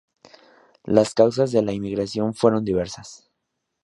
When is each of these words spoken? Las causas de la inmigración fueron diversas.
Las 0.83 1.13
causas 1.13 1.51
de 1.51 1.61
la 1.61 1.73
inmigración 1.73 2.33
fueron 2.33 2.65
diversas. 2.65 3.29